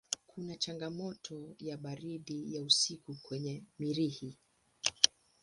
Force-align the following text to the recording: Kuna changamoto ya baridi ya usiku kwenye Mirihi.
Kuna 0.27 0.55
changamoto 0.55 1.55
ya 1.59 1.77
baridi 1.77 2.55
ya 2.55 2.63
usiku 2.63 3.15
kwenye 3.15 3.63
Mirihi. 3.79 4.37